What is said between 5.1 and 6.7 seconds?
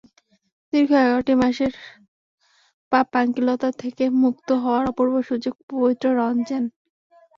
সুযোগ পবিত্র রমজান।